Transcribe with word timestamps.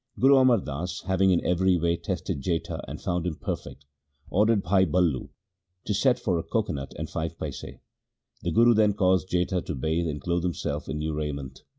Guru 0.19 0.37
Amar 0.37 0.57
Das, 0.57 1.01
having 1.03 1.29
in 1.29 1.45
every 1.45 1.77
way 1.77 1.95
tested 1.95 2.41
Jetha 2.41 2.83
and 2.87 2.99
found 2.99 3.27
him 3.27 3.35
perfect, 3.35 3.85
ordered 4.31 4.63
Bhai 4.63 4.83
Ballu 4.83 5.29
to 5.85 5.93
send 5.93 6.17
for 6.17 6.39
a 6.39 6.43
coco 6.43 6.73
nut 6.73 6.95
and 6.97 7.07
five 7.07 7.37
paise. 7.37 7.63
The 8.41 8.49
Guru 8.51 8.73
then 8.73 8.93
caused 8.95 9.29
Jetha 9.29 9.63
to 9.63 9.75
bathe 9.75 10.07
and 10.07 10.19
clothe 10.19 10.41
himself 10.41 10.89
in 10.89 10.97
new 10.97 11.13
raiment. 11.13 11.61